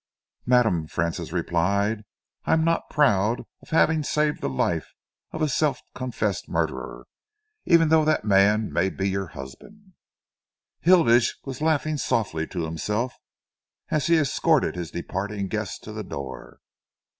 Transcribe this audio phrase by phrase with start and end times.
[0.47, 2.01] "Madam," Francis replied,
[2.45, 4.95] "I am not proud of having saved the life
[5.31, 7.05] of a self confessed murderer,
[7.65, 9.93] even though that man may be your husband."
[10.79, 13.13] Hilditch was laughing softly to himself
[13.91, 16.61] as he escorted his departing guest to the door.